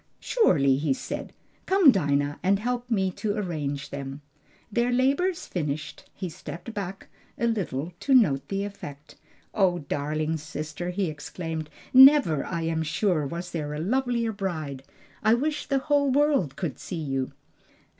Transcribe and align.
"Surely," 0.19 0.77
he 0.77 0.93
said. 0.95 1.31
"Come, 1.67 1.91
Dinah, 1.91 2.39
and 2.41 2.57
help 2.57 2.89
me 2.89 3.11
to 3.11 3.37
arrange 3.37 3.91
them." 3.91 4.21
Their 4.71 4.91
labors 4.91 5.45
finished, 5.45 6.09
he 6.15 6.27
stepped 6.27 6.73
back 6.73 7.07
a 7.37 7.45
little 7.45 7.93
to 7.99 8.15
note 8.15 8.47
the 8.47 8.63
effect. 8.63 9.17
"O 9.53 9.77
darling 9.77 10.37
sister," 10.37 10.89
he 10.89 11.05
exclaimed, 11.07 11.69
"never, 11.93 12.43
I 12.43 12.63
am 12.63 12.81
sure, 12.81 13.27
was 13.27 13.51
there 13.51 13.75
a 13.75 13.79
lovelier 13.79 14.31
bride! 14.31 14.81
I 15.21 15.35
wish 15.35 15.67
the 15.67 15.77
whole 15.77 16.09
world 16.09 16.55
could 16.55 16.79
see 16.79 16.95
you!" 17.03 17.33